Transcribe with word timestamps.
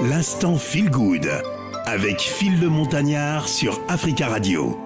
L'instant 0.00 0.58
Feel 0.58 0.90
Good 0.90 1.28
avec 1.84 2.20
Phil 2.20 2.60
le 2.60 2.68
Montagnard 2.68 3.48
sur 3.48 3.80
Africa 3.88 4.28
Radio. 4.28 4.78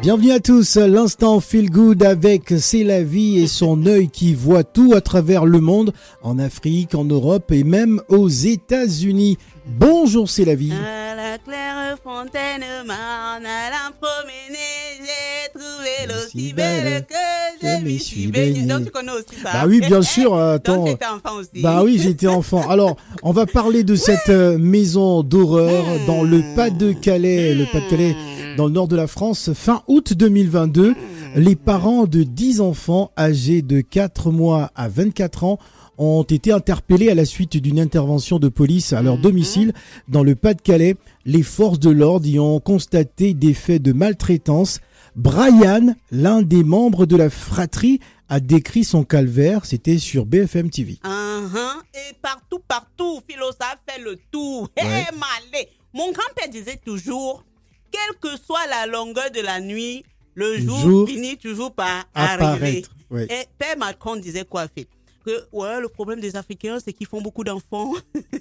Bienvenue 0.00 0.32
à 0.32 0.40
tous, 0.40 0.76
l'instant 0.76 1.40
Feel 1.40 1.68
Good 1.68 2.02
avec 2.02 2.54
C'est 2.58 2.82
la 2.82 3.02
vie 3.02 3.40
et 3.40 3.46
son 3.46 3.84
œil 3.84 4.08
qui 4.08 4.32
voit 4.32 4.64
tout 4.64 4.94
à 4.94 5.02
travers 5.02 5.44
le 5.44 5.60
monde, 5.60 5.92
en 6.22 6.38
Afrique, 6.38 6.94
en 6.94 7.04
Europe 7.04 7.52
et 7.52 7.62
même 7.62 8.00
aux 8.08 8.30
États-Unis. 8.30 9.36
Bonjour, 9.66 10.30
c'est 10.30 10.46
la 10.46 10.54
vie. 10.54 10.72
À 10.72 11.14
la 11.14 11.36
claire 11.36 11.98
fontaine, 12.02 12.64
m'en 12.86 13.36
allant 13.36 13.92
promener, 14.00 14.56
j'ai 14.98 15.60
trouvé 15.60 16.06
l'eau 16.08 16.26
si 16.30 16.54
belle 16.54 17.04
que 17.04 17.37
je 17.62 17.84
m'y 17.84 17.98
suis 17.98 18.26
baignée. 18.28 18.62
Donc 18.62 18.84
tu 18.84 18.90
connais 18.90 19.12
aussi 19.12 19.40
ça. 19.42 19.52
Bah 19.52 19.64
oui, 19.66 19.80
bien 19.80 20.02
sûr. 20.02 20.36
Attends. 20.36 20.76
Donc 20.76 20.88
j'étais 20.88 21.06
enfant 21.06 21.36
aussi. 21.36 21.62
Bah 21.62 21.82
oui, 21.84 21.98
j'étais 22.02 22.26
enfant. 22.26 22.68
Alors, 22.70 22.96
on 23.22 23.32
va 23.32 23.46
parler 23.46 23.84
de 23.84 23.94
cette 23.94 24.28
euh, 24.28 24.58
maison 24.58 25.22
d'horreur 25.22 25.84
dans 26.06 26.22
le 26.22 26.42
Pas-de-Calais, 26.54 27.54
le 27.54 27.64
Pas-de-Calais 27.64 28.14
dans 28.56 28.66
le 28.66 28.72
nord 28.72 28.88
de 28.88 28.96
la 28.96 29.06
France, 29.06 29.52
fin 29.52 29.82
août 29.86 30.14
2022. 30.14 30.94
Les 31.36 31.56
parents 31.56 32.06
de 32.06 32.22
10 32.24 32.60
enfants 32.60 33.12
âgés 33.16 33.62
de 33.62 33.80
4 33.80 34.32
mois 34.32 34.72
à 34.74 34.88
24 34.88 35.44
ans 35.44 35.58
ont 35.98 36.22
été 36.22 36.52
interpellés 36.52 37.10
à 37.10 37.14
la 37.14 37.24
suite 37.24 37.56
d'une 37.56 37.78
intervention 37.80 38.38
de 38.38 38.48
police 38.48 38.92
à 38.92 39.02
leur 39.02 39.18
domicile 39.18 39.72
dans 40.08 40.22
le 40.22 40.34
Pas-de-Calais. 40.34 40.96
Les 41.26 41.42
forces 41.42 41.80
de 41.80 41.90
l'ordre 41.90 42.26
y 42.26 42.38
ont 42.38 42.60
constaté 42.60 43.34
des 43.34 43.54
faits 43.54 43.82
de 43.82 43.92
maltraitance. 43.92 44.80
Brian, 45.18 45.96
l'un 46.12 46.42
des 46.42 46.62
membres 46.62 47.04
de 47.04 47.16
la 47.16 47.28
fratrie, 47.28 47.98
a 48.28 48.38
décrit 48.38 48.84
son 48.84 49.02
calvaire. 49.02 49.64
C'était 49.64 49.98
sur 49.98 50.24
BFM 50.26 50.70
TV. 50.70 50.92
Uh-huh. 51.02 51.82
Et 51.92 52.14
partout, 52.22 52.60
partout, 52.68 53.20
Philo, 53.28 53.46
ça 53.60 53.74
fait 53.84 54.00
le 54.00 54.16
tour. 54.30 54.70
Malé. 54.76 55.68
Mon 55.92 56.12
grand-père 56.12 56.48
disait 56.48 56.76
toujours, 56.76 57.42
quelle 57.90 58.16
que 58.20 58.40
soit 58.40 58.64
la 58.68 58.86
longueur 58.86 59.32
de 59.32 59.40
la 59.40 59.60
nuit, 59.60 60.04
le 60.36 60.54
Le 60.54 60.60
jour, 60.60 60.78
jour 60.78 61.08
finit 61.08 61.36
toujours 61.36 61.72
par 61.72 62.04
arriver. 62.14 62.84
Ouais. 63.10 63.24
Et 63.24 63.46
Père 63.58 63.76
Macron 63.76 64.14
disait 64.14 64.44
quoi, 64.44 64.68
Phil? 64.68 64.86
Que 65.26 65.48
ouais, 65.50 65.80
le 65.80 65.88
problème 65.88 66.20
des 66.20 66.36
Africains, 66.36 66.78
c'est 66.78 66.92
qu'ils 66.92 67.08
font 67.08 67.20
beaucoup 67.20 67.42
d'enfants. 67.42 67.92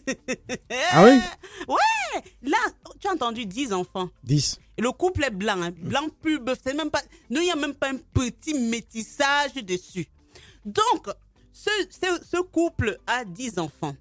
Ah 0.91 1.03
oui? 1.05 1.19
Ouais 1.67 2.23
Là, 2.43 2.57
tu 2.99 3.07
as 3.07 3.13
entendu 3.13 3.45
10 3.45 3.73
enfants. 3.73 4.09
10. 4.23 4.59
Et 4.77 4.81
le 4.81 4.91
couple 4.91 5.23
est 5.23 5.31
blanc, 5.31 5.61
hein. 5.61 5.71
blanc 5.71 6.07
bœuf. 6.41 6.59
C'est 6.63 6.73
même 6.73 6.91
pas, 6.91 7.01
il 7.29 7.39
n'y 7.39 7.51
a 7.51 7.55
même 7.55 7.73
pas 7.73 7.89
un 7.89 7.97
petit 7.97 8.53
métissage 8.53 9.55
dessus. 9.55 10.07
Donc, 10.65 11.07
ce, 11.51 11.69
ce, 11.89 12.23
ce 12.25 12.41
couple 12.41 12.99
a 13.07 13.25
10 13.25 13.57
enfants 13.57 13.95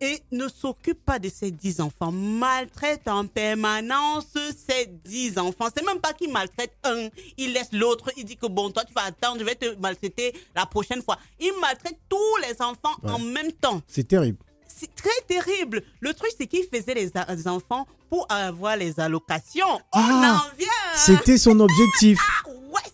et 0.00 0.22
ne 0.32 0.48
s'occupe 0.48 1.04
pas 1.04 1.18
de 1.18 1.28
ses 1.28 1.50
10 1.50 1.80
enfants, 1.80 2.12
maltraite 2.12 3.06
en 3.08 3.26
permanence 3.26 4.26
ses 4.34 4.86
10 4.86 5.38
enfants. 5.38 5.68
C'est 5.74 5.84
même 5.84 6.00
pas 6.00 6.12
qu'il 6.12 6.30
maltraite 6.30 6.72
un, 6.84 7.08
il 7.36 7.52
laisse 7.52 7.72
l'autre, 7.72 8.10
il 8.16 8.24
dit 8.24 8.36
que 8.36 8.46
bon, 8.46 8.70
toi 8.70 8.84
tu 8.84 8.92
vas 8.92 9.04
attendre, 9.04 9.38
je 9.40 9.44
vais 9.44 9.54
te 9.54 9.74
maltraiter 9.76 10.34
la 10.54 10.66
prochaine 10.66 11.02
fois. 11.02 11.18
Il 11.40 11.52
maltraite 11.60 11.98
tous 12.08 12.36
les 12.48 12.60
enfants 12.60 12.94
en 13.04 13.18
même 13.18 13.52
temps. 13.52 13.82
C'est 13.86 14.08
terrible. 14.08 14.38
C'est 14.66 14.94
très 14.94 15.20
terrible. 15.28 15.82
Le 16.00 16.12
truc, 16.14 16.30
c'est 16.38 16.46
qu'il 16.46 16.64
faisait 16.72 16.94
les, 16.94 17.48
enfants 17.48 17.86
pour 18.10 18.26
avoir 18.30 18.76
les 18.76 18.98
allocations. 19.00 19.74
On 19.92 20.00
Ah, 20.00 20.42
en 20.52 20.56
vient. 20.56 20.68
C'était 20.96 21.38
son 21.38 21.58
objectif. 21.60 22.18
Ah, 22.46 22.48
ouais. 22.50 22.90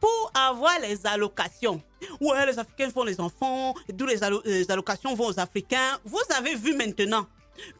Pour 0.00 0.32
avoir 0.34 0.78
les 0.80 1.04
allocations. 1.06 1.82
Ouais, 2.20 2.46
les 2.46 2.58
Africains 2.58 2.90
font 2.90 3.04
les 3.04 3.20
enfants, 3.20 3.74
d'où 3.92 4.06
les, 4.06 4.22
allo- 4.22 4.42
les 4.44 4.70
allocations 4.70 5.14
vont 5.14 5.26
aux 5.26 5.40
Africains. 5.40 5.98
Vous 6.04 6.20
avez 6.36 6.54
vu 6.54 6.74
maintenant 6.74 7.26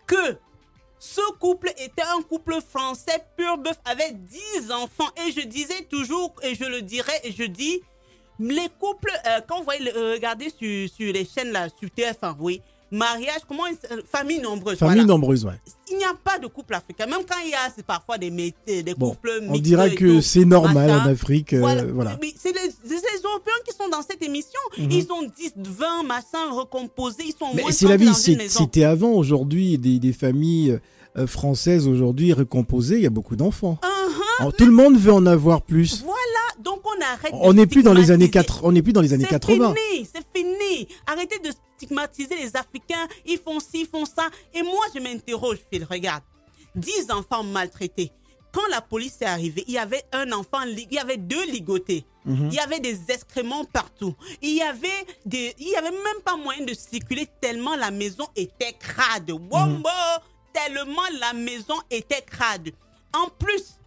que 0.06 0.36
ce 0.98 1.20
couple 1.38 1.72
était 1.78 2.02
un 2.02 2.20
couple 2.22 2.58
français 2.60 3.24
pur 3.36 3.56
bœuf 3.58 3.78
avec 3.84 4.24
10 4.24 4.72
enfants. 4.72 5.08
Et 5.26 5.30
je 5.32 5.42
disais 5.46 5.82
toujours, 5.88 6.34
et 6.42 6.56
je 6.56 6.64
le 6.64 6.82
dirai, 6.82 7.12
et 7.22 7.32
je 7.32 7.44
dis, 7.44 7.80
les 8.40 8.68
couples, 8.80 9.12
euh, 9.26 9.40
quand 9.46 9.58
vous 9.58 9.64
voyez, 9.64 9.92
euh, 9.96 10.14
regardez 10.14 10.50
sur, 10.50 10.88
sur 10.92 11.12
les 11.12 11.24
chaînes 11.24 11.52
là, 11.52 11.68
sur 11.68 11.88
TF1, 11.88 12.34
oui, 12.40 12.60
mariage, 12.90 13.40
comment, 13.46 13.64
euh, 13.66 14.00
famille 14.10 14.40
nombreuse. 14.40 14.78
Famille 14.78 14.94
voilà. 14.96 15.06
nombreuse, 15.08 15.44
ouais. 15.44 15.60
Il 15.90 15.96
n'y 15.96 16.04
a 16.04 16.14
pas 16.22 16.38
de 16.38 16.46
couple 16.46 16.74
africain. 16.74 17.06
Même 17.06 17.20
quand 17.28 17.36
il 17.44 17.50
y 17.50 17.54
a, 17.54 17.70
c'est 17.74 17.84
parfois 17.84 18.18
des, 18.18 18.30
métiers, 18.30 18.82
des 18.82 18.94
Bon, 18.94 19.10
couples 19.10 19.40
on 19.42 19.52
mixtes 19.52 19.64
dira 19.64 19.88
et 19.88 19.94
que 19.94 20.20
c'est 20.20 20.44
normal 20.44 20.90
en 20.90 21.06
Afrique. 21.06 21.52
euh, 21.54 21.60
Voilà. 21.94 22.18
c'est 22.36 22.52
les, 22.52 22.70
c'est 22.84 22.94
les 22.94 23.22
Européens 23.24 23.54
qui 23.66 23.74
sont 23.74 23.88
dans 23.90 24.02
cette 24.02 24.22
émission. 24.22 24.60
Mhm. 24.78 24.90
Ils 24.90 25.06
ont 25.12 25.22
10, 25.22 25.52
20 25.56 26.02
machins 26.04 26.50
recomposés. 26.52 27.24
Ils 27.26 27.32
sont 27.38 27.54
Mais 27.54 27.64
c'est 27.70 27.88
la 27.88 27.96
vie, 27.96 28.14
c'est- 28.14 28.48
c'était 28.48 28.84
avant. 28.84 29.12
Aujourd'hui, 29.12 29.78
des, 29.78 29.98
des 29.98 30.12
familles 30.12 30.78
euh, 31.16 31.26
françaises 31.26 31.88
aujourd'hui 31.88 32.32
recomposées, 32.32 32.96
il 32.96 33.02
y 33.02 33.06
a 33.06 33.10
beaucoup 33.10 33.34
d'enfants. 33.36 33.78
Uh-huh. 33.82 34.22
Alors, 34.40 34.52
tout 34.52 34.66
le 34.66 34.72
monde 34.72 34.96
veut 34.98 35.12
en 35.12 35.26
avoir 35.26 35.62
plus. 35.62 36.02
Voilà, 36.04 36.62
donc 36.62 36.80
on 36.84 37.02
arrête. 37.02 37.32
On 37.32 37.54
n'est 37.54 37.66
plus 37.66 37.82
dans 37.82 37.94
les 37.94 38.10
années 38.10 38.26
stigmatiser. 38.26 38.58
4, 38.60 38.64
on 38.64 38.72
n'est 38.72 38.82
plus 38.82 38.92
dans 38.92 39.00
les 39.00 39.12
années 39.14 39.24
C'est 39.24 39.30
80. 39.30 39.74
fini, 39.74 40.06
c'est 40.14 40.24
fini. 40.38 40.86
Arrêtez 41.06 41.38
de 41.40 41.50
stigmatiser 41.78 42.36
les 42.36 42.56
Africains. 42.56 43.06
Ils 43.24 43.38
font 43.38 43.60
ci, 43.60 43.80
ils 43.82 43.86
font 43.86 44.04
ça. 44.04 44.28
Et 44.52 44.62
moi, 44.62 44.84
je 44.94 45.00
m'interroge, 45.00 45.58
Phil, 45.70 45.84
regarde. 45.84 46.22
10 46.74 47.10
enfants 47.10 47.42
maltraités. 47.42 48.12
Quand 48.52 48.66
la 48.70 48.80
police 48.80 49.18
est 49.20 49.26
arrivée, 49.26 49.64
il 49.68 49.74
y 49.74 49.78
avait 49.78 50.02
un 50.12 50.32
enfant, 50.32 50.62
il 50.62 50.92
y 50.92 50.98
avait 50.98 51.16
deux 51.18 51.44
ligotés. 51.50 52.04
Mhm. 52.24 52.48
Il 52.50 52.54
y 52.54 52.58
avait 52.60 52.80
des 52.80 52.98
excréments 53.10 53.64
partout. 53.64 54.14
Il 54.42 54.54
y 54.54 54.62
avait 54.62 54.88
des, 55.24 55.54
il 55.58 55.68
y 55.68 55.76
avait 55.76 55.90
même 55.90 56.22
pas 56.24 56.36
moyen 56.36 56.64
de 56.64 56.74
circuler 56.74 57.26
tellement 57.40 57.76
la 57.76 57.90
maison 57.90 58.26
était 58.36 58.72
crade. 58.72 59.30
Wombo, 59.30 59.88
tellement 60.52 61.02
la 61.20 61.32
maison 61.34 61.76
était 61.90 62.22
crade. 62.22 62.70
En 63.14 63.28
plus, 63.28 63.78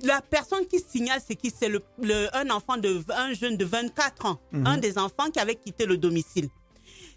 la 0.00 0.20
personne 0.20 0.66
qui 0.66 0.78
signale, 0.80 1.20
c'est 1.26 1.34
qui? 1.36 1.52
C'est 1.56 1.68
le, 1.68 1.82
le- 2.00 2.28
un 2.36 2.50
enfant 2.50 2.76
de 2.76 3.04
un 3.10 3.32
jeune 3.34 3.56
de 3.56 3.64
24 3.64 4.26
ans, 4.26 4.38
un 4.52 4.76
des 4.78 4.96
enfants 4.98 5.30
qui 5.32 5.38
avait 5.40 5.54
quitté 5.56 5.86
le 5.86 5.96
domicile. 5.96 6.48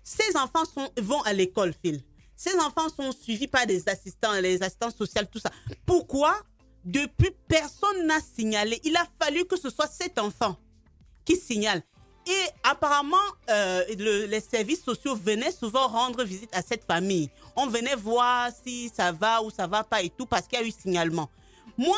Ces 0.08 0.38
enfants 0.38 0.64
vont 1.02 1.22
à 1.24 1.34
l'école, 1.34 1.74
Phil. 1.84 2.02
Ces 2.34 2.56
enfants 2.60 2.88
sont 2.88 3.12
suivis 3.12 3.48
par 3.48 3.66
des 3.66 3.90
assistants, 3.90 4.32
les 4.40 4.62
assistants 4.64 4.90
sociaux, 4.90 5.24
tout 5.30 5.40
ça. 5.40 5.52
Pourquoi? 5.86 6.34
Depuis, 6.86 7.32
personne 7.50 8.06
n'a 8.08 8.20
signalé. 8.22 8.80
Il 8.86 8.96
a 8.96 9.06
fallu 9.22 9.44
que 9.44 9.58
ce 9.60 9.70
soit 9.70 9.88
cet 9.88 10.18
enfant 10.18 10.56
qui 11.26 11.36
signale. 11.36 11.84
Et 12.26 12.46
apparemment, 12.64 13.18
euh, 13.50 13.84
le- 13.98 14.28
les 14.28 14.40
services 14.40 14.82
sociaux 14.82 15.16
venaient 15.16 15.52
souvent 15.52 15.88
rendre 15.90 16.24
visite 16.24 16.56
à 16.56 16.62
cette 16.62 16.86
famille. 16.86 17.30
On 17.58 17.68
venait 17.68 17.96
voir 17.96 18.50
si 18.64 18.90
ça 18.96 19.12
va 19.12 19.42
ou 19.42 19.50
ça 19.50 19.68
va 19.68 19.84
pas 19.84 20.02
et 20.02 20.10
tout 20.10 20.26
parce 20.26 20.48
qu'il 20.48 20.58
y 20.58 20.62
a 20.64 20.66
eu 20.66 20.72
signalement. 20.72 21.30
Moi, 21.78 21.98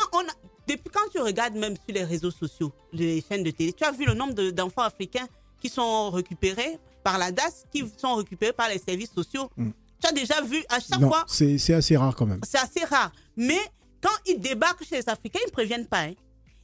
depuis 0.66 0.90
quand 0.92 1.08
tu 1.12 1.20
regardes 1.20 1.54
même 1.54 1.76
sur 1.76 1.94
les 1.94 2.02
réseaux 2.04 2.32
sociaux, 2.32 2.72
les 2.92 3.22
chaînes 3.22 3.44
de 3.44 3.52
télé, 3.52 3.72
tu 3.72 3.84
as 3.84 3.92
vu 3.92 4.04
le 4.04 4.14
nombre 4.14 4.34
de- 4.34 4.50
d'enfants 4.50 4.82
africains 4.82 5.28
qui 5.60 5.68
sont 5.68 6.10
récupérés? 6.10 6.78
Par 7.02 7.18
la 7.18 7.32
DAS, 7.32 7.64
qui 7.72 7.84
sont 7.96 8.14
récupérés 8.16 8.52
par 8.52 8.68
les 8.68 8.78
services 8.78 9.12
sociaux. 9.12 9.48
Tu 9.56 10.08
as 10.08 10.12
déjà 10.12 10.40
vu 10.42 10.62
à 10.68 10.80
chaque 10.80 11.00
Non, 11.00 11.08
fois, 11.08 11.24
c'est 11.28 11.58
c'est 11.58 11.74
assez 11.74 11.96
rare 11.96 12.14
quand 12.16 12.26
même. 12.26 12.40
c'est 12.42 12.58
assez 12.58 12.84
rare. 12.84 13.12
Mais 13.36 13.58
quand 14.00 14.08
ils 14.26 14.38
débarquent 14.40 14.84
chez 14.84 14.96
les 14.96 15.08
Africains, 15.08 15.40
ils 15.44 15.48
ne 15.48 15.52
préviennent 15.52 15.86
pas. 15.86 16.00
hein. 16.04 16.12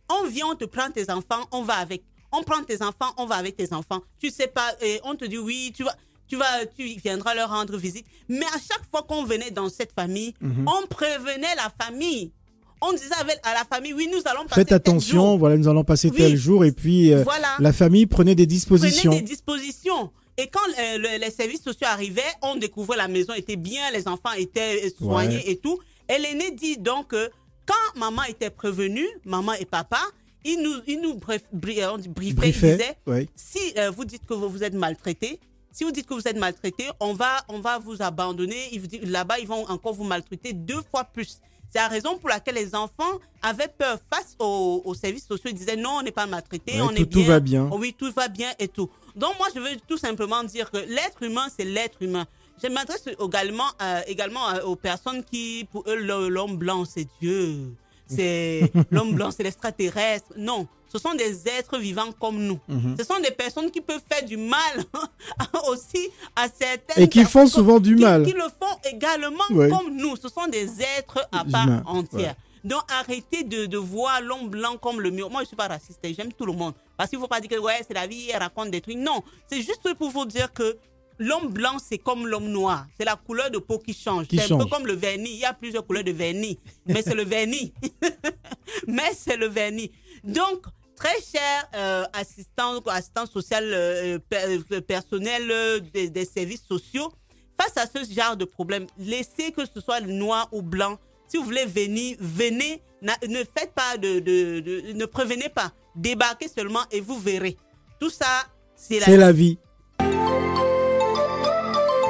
On 0.09 0.27
vient, 0.27 0.47
on 0.53 0.55
te 0.55 0.65
prend 0.65 0.91
tes 0.91 1.11
enfants, 1.11 1.45
on 1.53 1.63
va 1.63 1.75
avec. 1.75 2.03
On 2.33 2.43
prend 2.43 2.63
tes 2.63 2.81
enfants, 2.83 3.13
on 3.19 3.27
va 3.27 3.35
avec 3.37 3.57
tes 3.57 3.73
enfants. 3.73 4.01
Tu 4.21 4.31
sais 4.31 4.47
pas, 4.47 4.73
et 4.81 5.01
on 5.05 5.15
te 5.17 5.25
dit 5.27 5.37
oui, 5.39 5.73
tu 5.77 5.85
vas, 5.85 5.95
tu 6.29 6.37
vas, 6.37 6.65
tu 6.77 6.85
viendras 7.05 7.35
leur 7.35 7.51
rendre 7.51 7.77
visite. 7.77 8.07
Mais 8.29 8.47
à 8.47 8.59
chaque 8.59 8.89
fois 8.91 9.03
qu'on 9.03 9.25
venait 9.25 9.51
dans 9.51 9.69
cette 9.69 9.93
famille, 9.93 10.33
Mhm. 10.41 10.67
on 10.67 10.87
prévenait 10.87 11.55
la 11.57 11.71
famille. 11.85 12.33
On 12.81 12.93
disait 12.93 13.15
à 13.43 13.55
la 13.55 13.65
famille, 13.65 13.95
oui, 13.95 14.07
nous 14.13 14.21
allons 14.27 14.43
passer 14.45 14.55
Faites 14.61 14.69
tel 14.69 14.77
attention, 14.77 15.21
jour. 15.31 15.39
voilà, 15.39 15.57
nous 15.57 15.67
allons 15.69 15.83
passer 15.85 16.09
Oui. 16.11 16.17
tel 16.19 16.37
jour 16.37 16.65
et 16.65 16.73
puis 16.73 17.13
euh, 17.13 17.23
Voilà. 17.23 17.49
la 17.59 17.73
famille 17.73 18.07
prenait 18.07 18.35
des 18.35 18.47
dispositions. 18.47 19.11
Prenez 19.13 19.23
des 19.23 19.29
dispositions. 19.31 20.11
Et 20.39 20.49
quand 20.49 20.61
euh, 20.79 20.99
le- 20.99 21.19
les 21.19 21.31
services 21.31 21.63
sociaux 21.63 21.87
arrivaient, 21.89 22.23
on 22.43 22.57
découvrait 22.57 22.97
la 22.97 23.09
maison 23.09 23.33
était 23.35 23.57
bien, 23.57 23.91
les 23.93 24.07
enfants 24.07 24.33
étaient 24.33 24.85
euh, 24.85 24.91
soignés 24.99 25.37
Ouais. 25.37 25.51
et 25.53 25.57
tout. 25.59 25.79
Et 26.09 26.19
l'aîné 26.19 26.51
dit 26.51 26.77
donc 26.77 27.09
que 27.09 27.31
quand 27.67 27.99
maman 27.99 28.23
était 28.25 28.51
prévenue, 28.51 29.07
maman 29.25 29.55
et 29.55 29.65
papa, 29.65 30.01
ils 30.45 30.61
nous, 30.63 30.75
ils 30.87 31.01
nous 31.01 31.15
euh, 31.15 31.99
briefaient, 32.13 32.49
ils 32.49 32.53
disaient, 32.53 32.97
ouais. 33.07 33.29
si 33.35 33.59
euh, 33.79 33.91
vous 33.91 34.05
dites 34.05 34.25
que 34.27 34.35
vous, 34.35 34.49
vous 34.49 34.63
êtes 34.63 34.75
maltraité, 34.75 35.41
si 35.73 35.85
vous 35.85 35.91
dites 35.91 36.07
que 36.07 36.15
vous 36.15 36.27
êtes 36.29 36.37
maltraité, 36.39 36.85
on 37.01 37.13
va, 37.15 37.45
on 37.49 37.59
va 37.61 37.79
vous 37.79 38.01
abandonner. 38.01 38.81
Là-bas, 39.03 39.39
ils 39.41 39.47
vont 39.49 39.67
encore 39.69 39.95
vous 39.95 40.05
maltraiter 40.05 40.53
deux 40.53 40.81
fois 40.91 41.05
plus. 41.05 41.39
C'est 41.73 41.79
la 41.79 41.89
raison 41.89 42.17
pour 42.19 42.29
laquelle 42.29 42.55
les 42.55 42.75
enfants 42.75 43.19
avaient 43.43 43.69
peur 43.69 43.99
face 44.13 44.35
aux, 44.39 44.83
aux 44.85 44.95
services 44.95 45.27
sociaux. 45.27 45.51
Ils 45.51 45.55
disaient 45.55 45.77
non, 45.77 45.97
on 45.99 46.03
n'est 46.03 46.11
pas 46.13 46.27
maltraité, 46.27 46.75
Ouais, 46.75 46.81
on 46.81 46.89
tout- 46.89 47.03
est 47.03 47.07
tout 47.07 47.19
bien. 47.21 47.29
va 47.29 47.41
bien. 47.41 47.69
Oh 47.73 47.77
oui, 47.79 47.95
tout 47.99 48.11
va 48.13 48.29
bien 48.29 48.51
et 48.59 48.69
tout. 48.69 48.89
Donc 49.15 49.37
moi, 49.39 49.49
je 49.55 49.61
veux 49.61 49.77
tout 49.89 49.99
simplement 49.99 50.43
dire 50.45 50.71
que 50.71 50.79
l'être 50.79 51.23
humain, 51.23 51.47
c'est 51.57 51.65
l'être 51.65 52.01
humain. 52.03 52.27
Je 52.63 52.69
m'adresse 52.69 53.05
également, 53.23 53.69
euh, 53.83 54.01
également 54.07 54.49
euh, 54.51 54.63
aux 54.63 54.77
personnes 54.77 55.23
qui, 55.25 55.67
pour 55.71 55.85
eux, 55.87 55.97
l'homme 56.29 56.57
blanc, 56.57 56.85
c'est 56.87 57.07
Dieu. 57.21 57.75
C'est 58.09 58.71
l'homme 58.91 59.15
blanc, 59.15 59.31
c'est 59.31 59.43
l'extraterrestre. 59.43 60.27
Non, 60.37 60.67
ce 60.89 60.99
sont 60.99 61.15
des 61.15 61.49
êtres 61.49 61.77
vivants 61.79 62.13
comme 62.19 62.39
nous. 62.39 62.59
Mhm. 62.69 62.95
Ce 62.99 63.05
sont 63.05 63.19
des 63.21 63.33
personnes 63.33 63.71
qui 63.71 63.81
peuvent 63.81 64.01
faire 64.11 64.25
du 64.25 64.37
mal 64.37 64.85
aussi 65.69 66.09
à 66.35 66.47
certaines 66.49 67.05
Et 67.05 67.09
qui 67.09 67.25
font 67.25 67.47
souvent 67.47 67.79
du 67.81 67.97
qui- 67.97 68.03
mal. 68.03 68.25
Qui 68.25 68.33
le 68.33 68.43
font 68.45 68.66
également 68.85 69.45
Ouais. 69.51 69.69
comme 69.69 69.97
nous. 69.97 70.17
Ce 70.17 70.29
sont 70.29 70.47
des 70.47 70.69
êtres 70.99 71.27
à 71.33 71.45
part 71.45 71.69
entière. 71.87 72.35
Donc 72.65 72.83
arrêtez 72.91 73.45
de, 73.45 73.67
de 73.67 73.79
voir 73.79 74.21
l'homme 74.21 74.49
blanc 74.49 74.77
comme 74.77 75.01
le 75.01 75.11
mur. 75.11 75.31
Moi, 75.31 75.43
je 75.43 75.47
suis 75.49 75.57
pas 75.57 75.69
raciste, 75.69 76.01
hein, 76.05 76.13
j'aime 76.17 76.33
tout 76.33 76.47
le 76.47 76.53
monde. 76.53 76.75
Parce 76.97 77.11
qu'il 77.11 77.19
faut 77.19 77.29
pas 77.29 77.41
dire 77.41 77.51
que 77.51 77.59
ouais, 77.61 77.81
c'est 77.87 77.95
la 77.95 78.07
vie, 78.07 78.29
elle 78.33 78.41
raconte 78.43 78.71
des 78.71 78.81
trucs. 78.81 78.97
Non, 78.97 79.23
c'est 79.49 79.63
juste 79.63 79.95
pour 79.95 80.11
vous 80.11 80.25
dire 80.27 80.53
que 80.53 80.77
l'homme 81.19 81.49
blanc, 81.53 81.77
c'est 81.79 81.99
comme 81.99 82.27
l'homme 82.27 82.49
noir. 82.49 82.87
C'est 82.99 83.05
la 83.05 83.15
couleur 83.17 83.51
de 83.53 83.59
peau 83.59 83.79
qui 83.79 83.95
change. 83.95 84.27
C'est 84.31 84.51
un 84.51 84.59
peu 84.59 84.67
comme 84.67 84.87
le 84.87 84.95
vernis. 84.95 85.31
Il 85.31 85.39
y 85.39 85.45
a 85.45 85.53
plusieurs 85.53 85.87
couleurs 85.87 86.03
de 86.05 86.11
vernis, 86.13 86.59
mais 86.87 87.03
c'est 87.03 87.15
le 87.15 87.25
vernis. 87.25 87.73
mais 88.87 89.13
c'est 89.17 89.37
le 89.37 89.47
vernis. 89.47 89.91
Donc, 90.25 90.65
très 90.97 91.21
cher 91.21 91.69
euh, 91.75 92.05
assistant, 92.13 92.81
assistant 92.87 93.27
social 93.27 93.65
euh, 93.73 94.19
per- 94.29 94.59
euh, 94.73 94.81
personnel 94.81 95.49
euh, 95.51 95.79
des, 95.81 96.11
des 96.11 96.25
services 96.25 96.65
sociaux, 96.67 97.13
face 97.61 97.77
à 97.77 97.87
ce 97.87 98.05
genre 98.13 98.37
de 98.37 98.45
problème, 98.45 98.87
laissez 98.99 99.53
que 99.53 99.63
ce 99.65 99.81
soit 99.81 100.01
noir 100.01 100.49
ou 100.53 100.63
blanc. 100.63 100.99
Si 101.29 101.37
vous 101.37 101.45
voulez 101.45 101.65
venir, 101.67 102.17
venez. 102.21 102.83
Ne 103.03 103.39
faites 103.57 103.73
pas 103.75 103.97
de, 103.99 104.21
de- 104.21 104.61
de- 104.61 104.93
ne 104.95 105.05
prévenez 105.07 105.49
pas. 105.49 105.73
Débarquez 105.95 106.49
seulement 106.49 106.81
et 106.91 107.01
vous 107.01 107.19
verrez. 107.19 107.57
Tout 108.01 108.11
ça, 108.11 108.27
c'est 108.75 108.99
la 109.01 109.07
C'est 109.07 109.17
la 109.17 109.33
vie. 109.33 109.59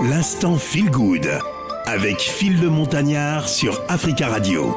L'instant 0.03 0.57
Feel 0.57 0.91
Good 0.91 1.27
avec 1.87 2.21
Phil 2.21 2.61
le 2.61 2.69
Montagnard 2.69 3.49
sur 3.49 3.81
Africa 3.89 4.29
Radio. 4.29 4.77